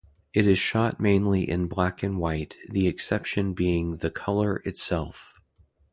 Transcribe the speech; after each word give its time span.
It 0.33 0.47
is 0.47 0.57
shot 0.57 0.99
mainly 0.99 1.47
in 1.47 1.67
black 1.67 2.01
and 2.01 2.17
white, 2.17 2.57
the 2.67 2.87
exception 2.87 3.53
being 3.53 3.97
the 3.97 4.09
"Colour" 4.09 4.55
itself. 4.65 5.39